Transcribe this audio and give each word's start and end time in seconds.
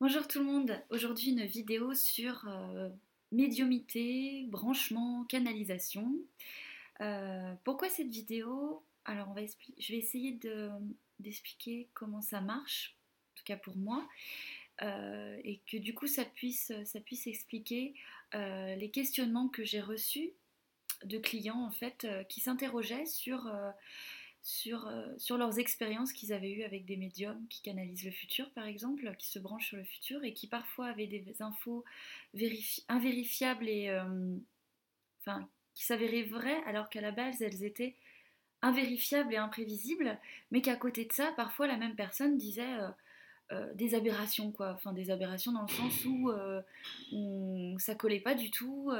Bonjour 0.00 0.28
tout 0.28 0.38
le 0.38 0.44
monde, 0.44 0.80
aujourd'hui 0.90 1.32
une 1.32 1.44
vidéo 1.44 1.92
sur 1.92 2.46
euh, 2.46 2.88
médiumité, 3.32 4.46
branchement, 4.46 5.24
canalisation. 5.24 6.14
Euh, 7.00 7.52
pourquoi 7.64 7.90
cette 7.90 8.08
vidéo? 8.08 8.84
Alors 9.04 9.28
on 9.28 9.32
va 9.32 9.40
je 9.40 9.92
vais 9.92 9.98
essayer 9.98 10.38
d'expliquer 11.18 11.88
comment 11.94 12.20
ça 12.20 12.40
marche, 12.40 12.94
en 13.32 13.38
tout 13.38 13.44
cas 13.44 13.56
pour 13.56 13.76
moi, 13.76 14.08
euh, 14.82 15.36
et 15.42 15.60
que 15.66 15.76
du 15.76 15.96
coup 15.96 16.06
ça 16.06 16.24
puisse, 16.24 16.70
ça 16.84 17.00
puisse 17.00 17.26
expliquer 17.26 17.94
les 18.34 18.90
questionnements 18.92 19.48
que 19.48 19.64
j'ai 19.64 19.80
reçus 19.80 20.30
de 21.02 21.18
clients 21.18 21.64
en 21.64 21.72
fait 21.72 22.06
qui 22.28 22.38
s'interrogeaient 22.38 23.06
sur 23.06 23.50
sur, 24.48 24.88
euh, 24.88 25.06
sur 25.18 25.36
leurs 25.36 25.58
expériences 25.58 26.14
qu'ils 26.14 26.32
avaient 26.32 26.50
eues 26.50 26.64
avec 26.64 26.86
des 26.86 26.96
médiums 26.96 27.46
qui 27.50 27.60
canalisent 27.60 28.06
le 28.06 28.10
futur, 28.10 28.48
par 28.52 28.64
exemple, 28.64 29.14
qui 29.18 29.28
se 29.28 29.38
branchent 29.38 29.68
sur 29.68 29.76
le 29.76 29.84
futur 29.84 30.24
et 30.24 30.32
qui 30.32 30.46
parfois 30.46 30.86
avaient 30.86 31.06
des 31.06 31.42
infos 31.42 31.84
invérifiables 32.88 33.68
et 33.68 33.90
euh, 33.90 34.36
qui 35.74 35.84
s'avéraient 35.84 36.22
vraies 36.22 36.62
alors 36.64 36.88
qu'à 36.88 37.02
la 37.02 37.12
base 37.12 37.42
elles 37.42 37.62
étaient 37.62 37.94
invérifiables 38.62 39.34
et 39.34 39.36
imprévisibles, 39.36 40.18
mais 40.50 40.62
qu'à 40.62 40.76
côté 40.76 41.04
de 41.04 41.12
ça, 41.12 41.30
parfois 41.36 41.66
la 41.66 41.76
même 41.76 41.94
personne 41.94 42.38
disait 42.38 42.78
euh, 43.52 43.74
des 43.74 43.94
aberrations, 43.94 44.50
quoi. 44.50 44.72
Enfin, 44.72 44.94
des 44.94 45.10
aberrations 45.10 45.52
dans 45.52 45.62
le 45.62 45.68
sens 45.68 46.06
où, 46.06 46.32
où 47.12 47.78
ça 47.78 47.94
collait 47.94 48.20
pas 48.20 48.34
du 48.34 48.50
tout, 48.50 48.90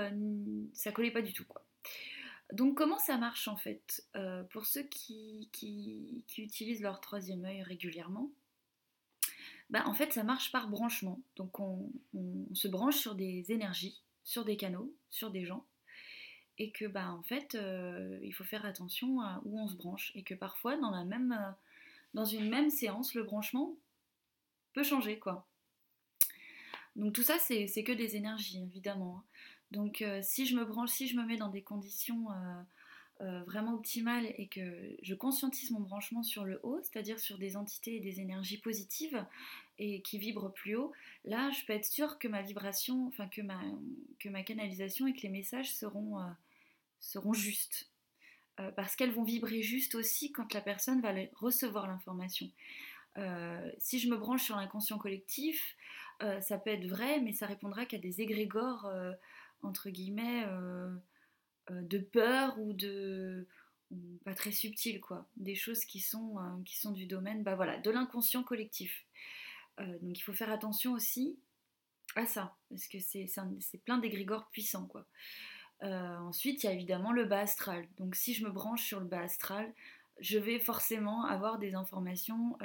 ça 0.75 0.93
collait 0.93 1.11
pas 1.11 1.23
du 1.23 1.33
tout, 1.33 1.47
quoi. 1.47 1.65
Donc 2.53 2.77
comment 2.77 2.99
ça 2.99 3.19
marche 3.19 3.47
en 3.47 3.57
fait 3.57 4.05
euh, 4.17 4.43
Pour 4.45 4.65
ceux 4.65 4.83
qui, 4.83 5.51
utilisent 6.37 6.83
leur 6.83 7.01
troisième 7.01 7.45
œil 7.45 7.63
régulièrement, 7.63 8.31
bah, 9.71 9.83
en 9.87 9.93
fait 9.93 10.13
ça 10.13 10.25
marche 10.25 10.51
par 10.51 10.69
branchement. 10.69 11.21
Donc 11.37 11.61
on, 11.61 11.91
se 12.55 12.69
branche 12.69 12.97
sur 12.97 13.15
des 13.15 13.53
énergies, 13.53 14.01
sur 14.25 14.45
des 14.45 14.57
canaux, 14.57 14.93
sur 15.11 15.31
des 15.31 15.45
gens. 15.45 15.65
Et 16.61 16.73
que 16.73 16.87
bah 16.87 17.13
en 17.13 17.23
fait 17.23 17.55
euh, 17.55 18.19
il 18.23 18.33
faut 18.33 18.43
faire 18.43 18.65
attention 18.65 19.21
à 19.21 19.41
où 19.45 19.61
on 19.61 19.69
se 19.69 19.77
branche. 19.77 20.11
Et 20.15 20.23
que 20.23 20.35
parfois 20.35 20.77
dans, 20.77 20.91
la 20.91 21.05
même, 21.05 21.33
euh, 21.33 21.53
dans 22.15 22.25
une 22.25 22.49
même 22.49 22.71
séance, 22.71 23.15
le 23.15 23.25
branchement 23.25 23.77
peut 24.73 24.83
changer 24.83 25.19
quoi. 25.19 25.47
Donc 26.99 27.13
tout 27.13 27.23
ça 27.23 27.39
c'est 27.39 27.85
que 27.85 27.93
des 27.93 28.17
énergies 28.17 28.61
évidemment. 28.63 29.19
Hein. 29.19 29.25
Donc 29.71 30.03
euh, 30.03 30.21
si 30.23 30.47
je 30.47 30.57
me 30.57 30.65
branche, 30.65 30.91
si 30.91 31.07
je 31.07 31.17
me 31.17 31.25
mets 31.25 31.37
dans 31.37 31.49
des 31.49 31.63
conditions 31.63 32.31
euh, 32.31 32.63
euh, 33.21 33.43
vraiment 33.45 33.75
optimales 33.75 34.27
et 34.37 34.49
que 34.49 34.97
je 35.03 35.15
conscientise 35.15 35.71
mon 35.71 35.81
branchement 35.81 36.25
sur 36.25 36.45
le 36.45 36.59
haut, 36.65 36.81
c'est-à-dire 36.83 37.21
sur 37.21 37.39
des 37.39 37.57
entités 37.57 37.97
et 37.97 38.01
des 38.01 38.21
énergies 38.21 38.59
positives 38.59 39.25
et 39.79 40.03
qui 40.03 40.19
vibrent 40.19 40.53
plus 40.53 40.75
haut, 40.75 40.93
là 41.25 41.51
je 41.53 41.65
peux 41.65 41.73
être 41.73 41.87
sûre 41.87 42.19
que 42.19 42.27
ma 42.27 42.43
vibration, 42.43 43.07
enfin 43.07 43.29
que 43.29 43.43
ma, 43.43 44.43
canalisation 44.43 45.07
et 45.07 45.15
que 45.15 45.23
les 45.23 45.29
messages 45.29 45.73
seront 45.73 47.33
justes. 47.33 47.91
parce 48.75 48.97
qu'elles 48.97 49.13
vont 49.13 49.23
vibrer 49.23 49.63
juste 49.63 49.95
aussi 49.95 50.33
quand 50.33 50.53
la 50.53 50.61
personne 50.61 51.01
va 51.01 51.13
recevoir 51.37 51.87
l'information. 51.87 52.51
Si 53.79 53.99
je 53.99 54.09
me 54.09 54.17
branche 54.17 54.45
sur 54.45 54.57
l'inconscient 54.57 54.99
collectif, 54.99 55.77
ça 56.21 56.59
peut 56.59 56.71
être 56.71 56.87
vrai, 56.87 57.21
mais 57.21 57.33
ça 57.33 57.47
répondra 57.47 57.85
qu'à 57.85 57.99
des 57.99 58.21
égrégores 58.21 58.89
entre 59.63 59.91
guillemets, 59.91 60.45
euh, 60.47 60.95
euh, 61.71 61.83
de 61.83 61.99
peur 61.99 62.59
ou 62.59 62.73
de 62.73 63.47
pas 64.25 64.35
très 64.35 64.53
subtil 64.53 65.01
quoi. 65.01 65.27
Des 65.37 65.55
choses 65.55 65.85
qui 65.85 66.01
sont 66.01 66.39
euh, 66.39 66.63
qui 66.65 66.77
sont 66.77 66.93
du 66.93 67.07
domaine 67.07 67.43
bah 67.43 67.55
voilà 67.55 67.79
de 67.79 67.91
l'inconscient 67.91 68.43
collectif. 68.43 69.05
Donc 69.79 70.19
il 70.19 70.23
faut 70.23 70.33
faire 70.33 70.51
attention 70.51 70.93
aussi 70.93 71.39
à 72.17 72.27
ça 72.27 72.57
parce 72.69 72.89
que 72.89 72.99
c'est 72.99 73.31
c'est 73.61 73.79
plein 73.79 73.99
d'égrégores 73.99 74.49
puissants 74.51 74.87
quoi. 74.87 75.07
Ensuite 75.81 76.65
il 76.65 76.67
y 76.67 76.69
a 76.69 76.73
évidemment 76.73 77.13
le 77.13 77.25
bas 77.25 77.41
astral. 77.41 77.87
Donc 77.97 78.17
si 78.17 78.35
je 78.35 78.45
me 78.45 78.51
branche 78.51 78.83
sur 78.83 78.99
le 78.99 79.07
bas 79.07 79.21
astral 79.21 79.73
je 80.19 80.37
vais 80.37 80.59
forcément 80.59 81.27
avoir 81.27 81.61
des 81.61 81.77
informations 81.77 82.59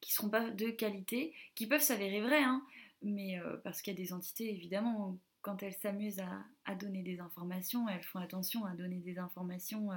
qui 0.00 0.12
seront 0.12 0.28
pas 0.28 0.50
de 0.50 0.70
qualité 0.70 1.34
qui 1.54 1.66
peuvent 1.66 1.82
s'avérer 1.82 2.20
vraies 2.20 2.42
hein, 2.42 2.64
mais 3.02 3.40
parce 3.64 3.82
qu'il 3.82 3.92
y 3.92 3.96
a 3.96 4.02
des 4.02 4.12
entités 4.12 4.50
évidemment 4.50 5.18
quand 5.42 5.62
elles 5.62 5.74
s'amusent 5.74 6.20
à, 6.66 6.74
donner 6.74 7.02
des 7.02 7.20
informations, 7.20 7.88
elles 7.88 8.02
font 8.02 8.18
attention 8.18 8.66
à 8.66 8.74
donner 8.74 8.98
des 8.98 9.18
informations 9.18 9.90
euh, 9.92 9.96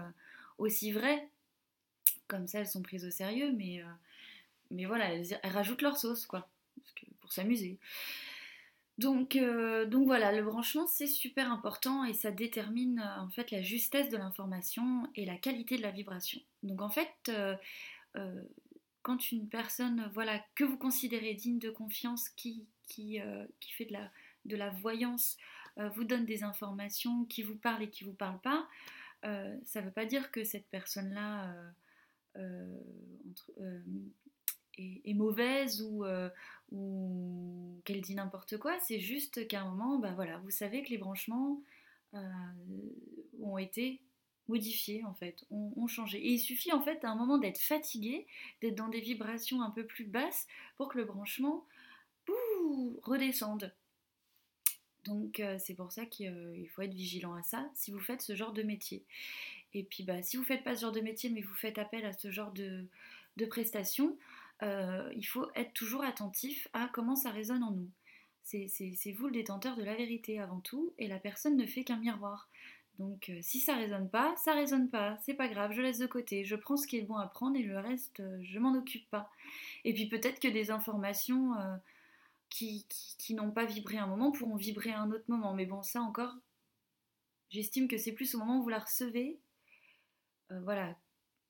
aussi 0.58 0.92
vraies. 0.92 1.28
Comme 2.28 2.48
ça, 2.48 2.60
elles 2.60 2.68
sont 2.68 2.82
prises 2.82 3.06
au 3.06 3.12
sérieux, 3.12 3.52
mais, 3.52 3.84
euh, 3.84 4.88
voilà, 4.88 5.14
elles, 5.14 5.40
rajoutent 5.44 5.82
leur 5.82 5.98
sauce, 5.98 6.26
quoi, 6.26 6.48
pour 7.20 7.34
s'amuser. 7.34 7.78
Donc, 8.98 9.36
euh, 9.36 9.86
donc 9.86 10.06
voilà, 10.06 10.32
le 10.32 10.44
branchement 10.44 10.86
c'est 10.86 11.08
super 11.08 11.52
important 11.52 12.06
et 12.06 12.14
ça 12.14 12.30
détermine 12.30 13.02
en 13.18 13.30
fait 13.30 13.50
la 13.50 13.62
justesse 13.62 14.10
de 14.10 14.18
l'information 14.18 15.08
et 15.16 15.26
la 15.26 15.38
qualité 15.38 15.76
de 15.78 15.82
la 15.82 15.92
vibration. 15.92 16.40
Donc 16.62 16.82
en 16.82 16.90
fait, 16.90 17.32
quand 19.02 19.32
une 19.32 19.48
personne 19.48 20.10
voilà 20.14 20.44
que 20.56 20.64
vous 20.64 20.78
considérez 20.78 21.34
digne 21.34 21.60
de 21.60 21.70
confiance, 21.70 22.30
qui, 22.30 22.66
qui, 22.88 23.20
qui 23.60 23.72
fait 23.72 23.86
de 23.86 23.94
la 23.94 24.12
de 24.46 24.56
la 24.56 24.70
voyance 24.70 25.38
euh, 25.78 25.90
vous 25.90 26.04
donne 26.04 26.26
des 26.26 26.44
informations 26.44 27.26
qui 27.26 27.44
vous 27.44 27.56
parlent 27.56 27.84
et 27.84 27.90
qui 27.90 28.04
vous 28.04 28.14
parlent 28.14 28.42
pas, 28.42 28.68
euh, 29.26 29.56
ça 29.66 29.82
ne 29.82 29.86
veut 29.86 29.92
pas 29.92 30.06
dire 30.06 30.32
que 30.32 30.44
cette 30.44 30.68
personne-là 30.68 31.54
euh, 32.38 32.80
est, 34.78 35.14
mauvaise 35.14 35.82
ou, 35.82 36.04
ou 36.72 37.82
qu'elle 37.86 38.02
dit 38.02 38.16
n'importe 38.16 38.58
quoi. 38.58 38.78
C'est 38.80 39.00
juste 39.00 39.48
qu'à 39.48 39.62
un 39.62 39.70
moment, 39.70 40.00
bah 40.00 40.14
voilà, 40.16 40.38
vous 40.40 40.50
savez 40.50 40.84
que 40.84 40.90
les 40.90 40.98
branchements 40.98 41.62
ont 42.14 43.58
été 43.58 44.02
modifiés 44.48 45.04
en 45.06 45.14
fait, 45.14 45.46
ont, 45.50 45.88
changé. 45.88 46.20
Et 46.20 46.34
il 46.34 46.40
suffit 46.40 46.72
en 46.72 46.82
fait 46.82 47.04
à 47.04 47.10
un 47.10 47.16
moment 47.16 47.38
d'être 47.38 47.60
fatigué, 47.60 48.28
d'être 48.62 48.76
dans 48.76 48.90
des 48.90 49.00
vibrations 49.00 49.62
un 49.62 49.72
peu 49.72 49.86
plus 49.86 50.06
basses 50.06 50.48
pour 50.78 50.90
que 50.90 50.98
le 50.98 51.06
branchement 51.06 51.66
redescende. 53.04 53.74
Donc 55.06 55.40
euh, 55.40 55.58
c'est 55.60 55.74
pour 55.74 55.92
ça 55.92 56.06
qu'il 56.06 56.70
faut 56.70 56.84
être 56.84 56.94
vigilant 56.94 57.34
à 57.34 57.42
ça 57.44 57.68
si 57.74 57.92
vous 57.92 58.00
faites 58.00 58.22
ce 58.22 58.36
genre 58.36 58.54
de 58.54 58.64
métier. 58.64 59.04
Et 59.74 59.84
puis 59.84 60.04
bah, 60.04 60.22
si 60.22 60.38
vous 60.38 60.44
ne 60.44 60.48
faites 60.48 60.64
pas 60.64 60.76
ce 60.76 60.82
genre 60.82 60.92
de 60.92 61.02
métier 61.02 61.30
mais 61.30 61.42
vous 61.42 61.56
faites 61.56 61.78
appel 61.78 62.06
à 62.06 62.14
ce 62.14 62.30
genre 62.30 62.52
de, 62.52 62.86
de 63.38 63.46
prestations, 63.46 64.18
euh, 64.64 65.12
il 65.16 65.24
faut 65.24 65.48
être 65.56 65.74
toujours 65.74 66.04
attentif 66.04 66.68
à 66.74 66.90
comment 66.94 67.16
ça 67.16 67.32
résonne 67.32 67.64
en 67.64 67.72
nous. 67.72 67.90
C'est 68.44 69.12
vous 69.18 69.28
le 69.28 69.34
détenteur 69.34 69.78
de 69.78 69.84
la 69.84 69.96
vérité 69.96 70.40
avant 70.40 70.60
tout 70.60 70.94
et 70.98 71.08
la 71.08 71.20
personne 71.20 71.56
ne 71.56 71.66
fait 71.66 71.84
qu'un 71.84 71.98
miroir. 71.98 72.50
Donc 73.02 73.30
euh, 73.30 73.40
si 73.42 73.60
ça 73.60 73.76
résonne 73.76 74.10
pas, 74.10 74.34
ça 74.38 74.54
résonne 74.54 74.90
pas, 74.90 75.18
c'est 75.26 75.34
pas 75.34 75.48
grave, 75.48 75.74
je 75.74 75.82
laisse 75.82 75.98
de 75.98 76.08
côté, 76.08 76.44
je 76.46 76.56
prends 76.56 76.78
ce 76.78 76.88
qui 76.88 76.98
est 76.98 77.02
bon 77.02 77.18
à 77.18 77.28
prendre 77.28 77.58
et 77.58 77.64
le 77.64 77.80
reste, 77.80 78.24
je 78.42 78.60
m'en 78.60 78.74
occupe 78.76 79.10
pas. 79.10 79.30
Et 79.84 79.94
puis 79.94 80.08
peut-être 80.08 80.40
que 80.40 80.48
des 80.48 80.72
informations 80.72 81.54
qui, 82.52 83.34
n'ont 83.34 83.52
pas 83.52 83.66
vibré 83.66 83.98
un 83.98 84.08
moment 84.08 84.32
pourront 84.32 84.56
vibrer 84.56 84.92
à 84.92 85.02
un 85.02 85.12
autre 85.12 85.26
moment. 85.28 85.54
Mais 85.54 85.66
bon, 85.66 85.82
ça 85.82 86.02
encore, 86.02 86.36
j'estime 87.50 87.88
que 87.88 87.98
c'est 87.98 88.12
plus 88.12 88.36
au 88.36 88.40
moment 88.40 88.60
où 88.60 88.64
vous 88.64 88.70
la 88.70 88.80
recevez. 88.80 89.40
Euh, 90.52 90.60
voilà. 90.62 90.96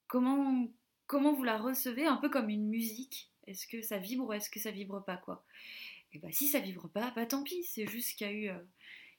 Comment, 0.08 0.68
comment 1.08 1.34
vous 1.34 1.44
la 1.44 1.58
recevez? 1.58 2.06
Un 2.06 2.18
peu 2.18 2.30
comme 2.30 2.50
une 2.50 2.68
musique. 2.68 3.32
Est-ce 3.48 3.68
que 3.68 3.82
ça 3.82 3.98
vibre 3.98 4.28
ou 4.28 4.34
est-ce 4.34 4.50
que 4.50 4.60
ça 4.60 4.72
vibre 4.72 5.04
pas 5.04 5.18
quoi? 5.18 5.44
Et 6.14 6.20
bah 6.20 6.32
si 6.32 6.48
ça 6.48 6.60
vibre 6.60 6.90
pas, 6.90 7.12
bah 7.16 7.26
tant 7.26 7.44
pis. 7.44 7.64
C'est 7.64 7.88
juste 7.88 8.18
qu'il 8.18 8.28
y 8.28 8.30
a 8.30 8.34
eu, 8.34 8.50
euh, 8.50 8.60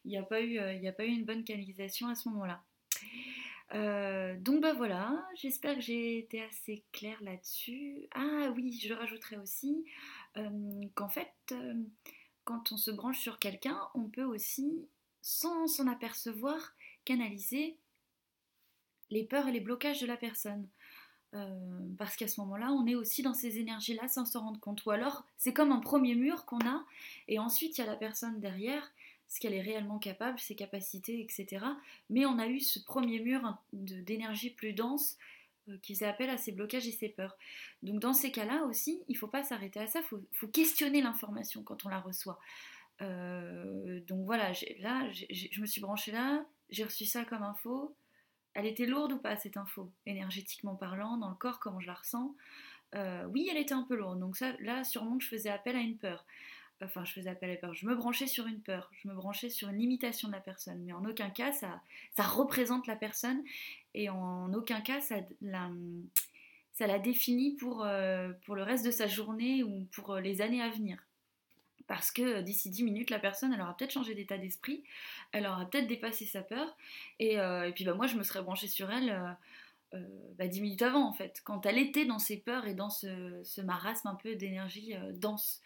il 0.04 0.10
n'y 0.10 0.18
a 0.18 0.22
pas 0.22 0.40
eu, 0.40 0.58
euh, 0.58 0.88
a 0.88 0.92
pas 0.92 1.04
eu 1.04 1.10
une 1.10 1.24
bonne 1.24 1.44
canalisation 1.44 2.08
à 2.08 2.14
ce 2.14 2.28
moment-là. 2.28 2.62
donc 4.38 4.60
bah 4.60 4.74
voilà, 4.74 5.26
j'espère 5.34 5.76
que 5.76 5.80
j'ai 5.80 6.18
été 6.18 6.42
assez 6.42 6.84
claire 6.92 7.22
là-dessus. 7.22 8.06
Ah 8.14 8.52
oui, 8.54 8.78
je 8.82 8.92
rajouterai 8.92 9.36
aussi 9.38 9.84
euh, 10.36 10.86
qu'en 10.94 11.08
fait, 11.08 11.32
euh, 11.52 11.74
quand 12.44 12.72
on 12.72 12.76
se 12.76 12.90
branche 12.90 13.18
sur 13.18 13.38
quelqu'un, 13.38 13.78
on 13.94 14.04
peut 14.04 14.24
aussi, 14.24 14.86
sans 15.20 15.66
s'en 15.66 15.86
apercevoir, 15.86 16.74
canaliser 17.04 17.76
les 19.10 19.24
peurs 19.24 19.48
et 19.48 19.52
les 19.52 19.60
blocages 19.60 20.00
de 20.00 20.06
la 20.06 20.16
personne. 20.16 20.66
Euh, 21.34 21.88
parce 21.96 22.16
qu'à 22.16 22.28
ce 22.28 22.40
moment-là, 22.42 22.72
on 22.72 22.86
est 22.86 22.94
aussi 22.94 23.22
dans 23.22 23.34
ces 23.34 23.58
énergies-là 23.58 24.08
sans 24.08 24.26
s'en 24.26 24.40
rendre 24.40 24.60
compte. 24.60 24.84
Ou 24.84 24.90
alors, 24.90 25.24
c'est 25.36 25.52
comme 25.52 25.72
un 25.72 25.80
premier 25.80 26.14
mur 26.14 26.44
qu'on 26.44 26.60
a, 26.66 26.84
et 27.28 27.38
ensuite 27.38 27.78
il 27.78 27.82
y 27.82 27.84
a 27.84 27.86
la 27.86 27.96
personne 27.96 28.40
derrière, 28.40 28.92
ce 29.32 29.40
qu'elle 29.40 29.54
est 29.54 29.62
réellement 29.62 29.98
capable, 29.98 30.38
ses 30.38 30.54
capacités, 30.54 31.18
etc. 31.22 31.64
Mais 32.10 32.26
on 32.26 32.38
a 32.38 32.46
eu 32.46 32.60
ce 32.60 32.78
premier 32.78 33.18
mur 33.18 33.56
d'énergie 33.72 34.50
plus 34.50 34.74
dense 34.74 35.16
euh, 35.70 35.78
qui 35.80 35.94
faisait 35.94 36.06
appel 36.06 36.28
à 36.28 36.36
ses 36.36 36.52
blocages 36.52 36.86
et 36.86 36.92
ses 36.92 37.08
peurs. 37.08 37.38
Donc 37.82 37.98
dans 37.98 38.12
ces 38.12 38.30
cas-là 38.30 38.64
aussi, 38.64 39.02
il 39.08 39.14
ne 39.14 39.18
faut 39.18 39.28
pas 39.28 39.42
s'arrêter 39.42 39.80
à 39.80 39.86
ça, 39.86 40.00
il 40.00 40.18
faut, 40.34 40.48
questionner 40.48 41.00
l'information 41.00 41.62
quand 41.62 41.86
on 41.86 41.88
la 41.88 42.00
reçoit. 42.00 42.38
Euh, 43.00 44.00
donc 44.06 44.26
voilà, 44.26 44.52
là, 44.80 45.10
je 45.10 45.60
me 45.62 45.66
suis 45.66 45.80
branchée 45.80 46.12
là, 46.12 46.44
j'ai 46.68 46.84
reçu 46.84 47.06
ça 47.06 47.24
comme 47.24 47.42
info. 47.42 47.96
Elle 48.52 48.66
était 48.66 48.84
lourde 48.84 49.12
ou 49.12 49.18
pas 49.18 49.38
cette 49.38 49.56
info, 49.56 49.90
énergétiquement 50.04 50.74
parlant, 50.74 51.16
dans 51.16 51.30
le 51.30 51.36
corps, 51.36 51.58
comment 51.58 51.80
je 51.80 51.86
la 51.86 51.94
ressens? 51.94 52.34
Euh, 52.96 53.24
Oui, 53.28 53.48
elle 53.50 53.56
était 53.56 53.72
un 53.72 53.84
peu 53.84 53.94
lourde. 53.94 54.20
Donc 54.20 54.38
là, 54.60 54.84
sûrement 54.84 55.16
que 55.16 55.24
je 55.24 55.28
faisais 55.30 55.48
appel 55.48 55.74
à 55.74 55.80
une 55.80 55.96
peur. 55.96 56.26
Enfin 56.82 57.04
je 57.04 57.12
faisais 57.12 57.30
appel 57.30 57.50
à 57.50 57.54
la 57.54 57.58
peur, 57.58 57.74
je 57.74 57.86
me 57.86 57.94
branchais 57.94 58.26
sur 58.26 58.46
une 58.46 58.60
peur, 58.60 58.90
je 59.02 59.08
me 59.08 59.14
branchais 59.14 59.50
sur 59.50 59.68
une 59.68 59.78
limitation 59.78 60.28
de 60.28 60.32
la 60.32 60.40
personne, 60.40 60.82
mais 60.84 60.92
en 60.92 61.04
aucun 61.04 61.30
cas 61.30 61.52
ça, 61.52 61.80
représente 62.18 62.86
la 62.86 62.96
personne. 62.96 63.42
Et 63.94 64.08
en 64.08 64.52
aucun 64.54 64.80
cas 64.80 65.00
ça 65.00 65.16
la, 65.40 66.98
définit 66.98 67.52
pour, 67.56 67.84
euh, 67.84 68.32
pour 68.44 68.56
le 68.56 68.62
reste 68.62 68.84
de 68.84 68.90
sa 68.90 69.06
journée 69.06 69.62
ou 69.62 69.86
pour 69.92 70.16
les 70.16 70.40
années 70.40 70.62
à 70.62 70.70
venir. 70.70 70.98
Parce 71.86 72.10
que 72.10 72.40
d'ici 72.40 72.70
10 72.70 72.84
minutes, 72.84 73.10
la 73.10 73.18
personne, 73.18 73.52
elle 73.52 73.60
aura 73.60 73.76
peut-être 73.76 73.92
changé 73.92 74.14
d'état 74.14 74.38
d'esprit, 74.38 74.82
elle 75.32 75.46
aura 75.46 75.66
peut-être 75.66 75.86
dépassé 75.86 76.24
sa 76.24 76.42
peur, 76.42 76.76
et, 77.18 77.38
euh, 77.38 77.70
puis 77.72 77.84
bah, 77.84 77.94
moi, 77.94 78.06
je 78.06 78.16
me 78.16 78.22
serais 78.22 78.42
branchée 78.42 78.68
sur 78.68 78.90
elle 78.90 79.10
euh, 79.10 79.18
euh, 79.20 79.32
bah, 80.38 80.48
10 80.48 80.60
minutes 80.60 80.82
avant, 80.82 81.06
en 81.06 81.12
fait, 81.12 81.40
quand 81.44 81.66
elle 81.66 81.78
était 81.78 82.04
dans 82.04 82.18
ses 82.18 82.38
peurs 82.38 82.66
et 82.66 82.74
dans 82.74 82.90
ce, 82.90 83.60
marasme 83.60 84.08
un 84.08 84.14
peu 84.14 84.34
d'énergie 84.34 84.94
dense. 85.14 85.60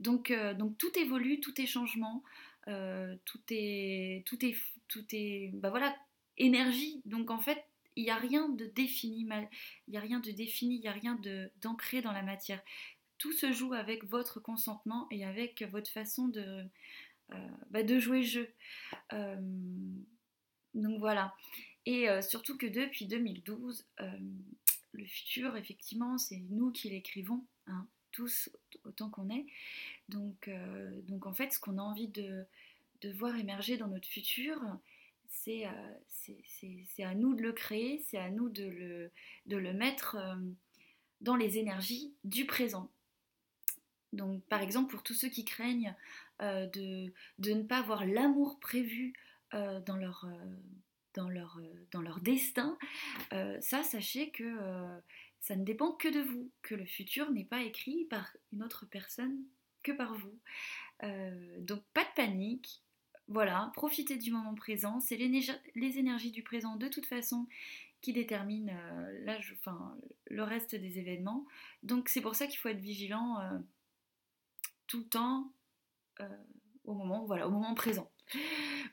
Donc, 0.00 0.32
donc 0.56 0.78
tout 0.78 0.96
évolue, 0.98 1.40
tout 1.40 1.60
est 1.60 1.66
changement, 1.66 2.22
tout 2.66 3.40
est, 3.50 4.24
tout 4.26 4.44
est, 4.44 4.56
tout 4.88 5.04
est, 5.12 5.50
bah 5.54 5.70
voilà, 5.70 5.94
énergie. 6.38 7.02
Donc 7.04 7.30
en 7.30 7.38
fait, 7.38 7.64
il 7.96 8.04
n'y 8.04 8.10
a 8.10 8.16
rien 8.16 8.48
de 8.48 8.66
défini, 8.66 9.28
il 9.28 9.48
n'y 9.88 9.96
a 9.96 10.00
rien 10.00 10.20
de 10.20 10.30
défini, 10.30 10.76
il 10.76 10.80
n'y 10.80 10.88
a 10.88 10.92
rien 10.92 11.18
d'ancré 11.60 12.00
dans 12.02 12.12
la 12.12 12.22
matière 12.22 12.60
tout 13.18 13.32
se 13.32 13.52
joue 13.52 13.72
avec 13.72 14.04
votre 14.04 14.40
consentement 14.40 15.06
et 15.10 15.24
avec 15.24 15.62
votre 15.70 15.90
façon 15.90 16.28
de, 16.28 16.64
euh, 17.32 17.48
bah, 17.70 17.82
de 17.82 17.98
jouer 17.98 18.18
le 18.18 18.26
jeu. 18.26 18.48
Euh, 19.12 19.36
donc 20.74 20.98
voilà. 20.98 21.34
Et 21.86 22.08
euh, 22.08 22.22
surtout 22.22 22.56
que 22.56 22.66
depuis 22.66 23.06
2012, 23.06 23.86
le 24.92 25.04
futur, 25.04 25.56
effectivement, 25.56 26.18
c'est 26.18 26.42
nous 26.50 26.70
qui 26.70 26.90
l'écrivons, 26.90 27.44
hein, 27.66 27.86
tous 28.12 28.48
autant 28.84 29.10
qu'on 29.10 29.28
est. 29.28 29.46
Donc, 30.08 30.48
donc 31.08 31.26
en 31.26 31.32
fait, 31.32 31.52
ce 31.52 31.58
qu'on 31.58 31.78
a 31.78 31.82
envie 31.82 32.08
de, 32.08 32.44
de, 33.00 33.10
voir 33.10 33.36
émerger 33.36 33.76
dans 33.76 33.88
notre 33.88 34.06
futur, 34.06 34.60
c'est 35.28 35.64
à 35.64 37.14
nous 37.14 37.34
de 37.34 37.42
le 37.42 37.52
créer, 37.52 38.04
c'est 38.08 38.18
à 38.18 38.30
nous 38.30 38.48
de 38.48 38.64
le, 38.64 39.10
de 39.46 39.56
mettre 39.72 40.16
dans 41.20 41.34
les 41.34 41.58
énergies 41.58 42.14
du 42.22 42.46
présent. 42.46 42.88
Donc, 44.14 44.42
par 44.44 44.62
exemple, 44.62 44.90
pour 44.90 45.02
tous 45.02 45.14
ceux 45.14 45.28
qui 45.28 45.44
craignent 45.44 45.94
euh, 46.40 46.66
de, 46.66 47.12
ne 47.38 47.62
pas 47.62 47.78
avoir 47.78 48.06
l'amour 48.06 48.58
prévu 48.60 49.12
euh, 49.54 49.80
dans, 49.80 49.96
leur, 49.96 50.24
euh, 50.26 50.56
dans, 51.14 51.28
leur, 51.28 51.60
dans 51.90 52.02
leur 52.02 52.20
destin, 52.20 52.78
ça, 53.60 53.82
sachez 53.82 54.30
que 54.30 54.56
ça 55.40 55.56
ne 55.56 55.64
dépend 55.64 55.92
que 55.92 56.08
de 56.08 56.20
vous, 56.20 56.50
que 56.62 56.74
le 56.74 56.86
futur 56.86 57.30
n'est 57.30 57.44
pas 57.44 57.62
écrit 57.62 58.04
par 58.06 58.34
une 58.52 58.62
autre 58.62 58.86
personne 58.86 59.38
que 59.82 59.92
par 59.92 60.14
vous. 60.14 60.38
donc, 61.60 61.82
pas 61.92 62.04
de 62.04 62.14
panique. 62.16 62.82
Voilà, 63.28 63.70
profitez 63.74 64.18
du 64.18 64.30
moment 64.30 64.54
présent. 64.54 65.00
C'est 65.00 65.16
les 65.16 65.98
énergies 65.98 66.30
du 66.30 66.42
présent 66.42 66.76
de 66.76 66.88
toute 66.88 67.06
façon 67.06 67.46
qui 68.00 68.12
déterminent 68.12 68.72
enfin, 69.58 69.96
le 70.26 70.42
reste 70.42 70.74
des 70.74 70.98
événements. 70.98 71.46
Donc, 71.82 72.08
c'est 72.08 72.20
pour 72.20 72.34
ça 72.34 72.46
qu'il 72.46 72.58
faut 72.58 72.68
être 72.68 72.80
vigilant 72.80 73.38
tout 74.86 74.98
le 74.98 75.06
temps 75.06 75.50
euh, 76.20 76.28
au 76.84 76.94
moment, 76.94 77.24
voilà, 77.24 77.48
au 77.48 77.50
moment 77.50 77.74
présent. 77.74 78.10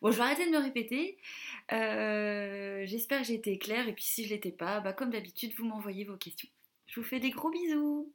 Bon, 0.02 0.12
je 0.12 0.18
vais 0.18 0.24
arrêter 0.24 0.46
de 0.46 0.52
me 0.52 0.58
répéter. 0.58 1.18
Euh, 1.72 2.86
j'espère 2.86 3.22
que 3.22 3.28
j'ai 3.28 3.36
été 3.36 3.58
claire 3.58 3.88
et 3.88 3.94
puis 3.94 4.04
si 4.04 4.26
je 4.26 4.30
l'étais 4.30 4.52
pas, 4.52 4.80
bah, 4.80 4.94
comme 4.94 5.12
d'habitude, 5.12 5.54
vous 5.58 5.66
m'envoyez 5.66 6.06
vos 6.06 6.18
questions. 6.18 6.50
Je 6.88 7.00
vous 7.00 7.06
fais 7.06 7.20
des 7.20 7.30
gros 7.30 7.52
bisous. 7.52 8.12